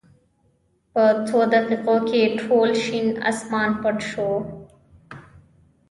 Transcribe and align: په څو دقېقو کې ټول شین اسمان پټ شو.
په 0.93 1.03
څو 1.27 1.39
دقېقو 1.53 1.95
کې 2.09 2.21
ټول 2.39 2.69
شین 2.83 3.07
اسمان 3.29 3.69
پټ 3.81 3.97
شو. 4.09 4.31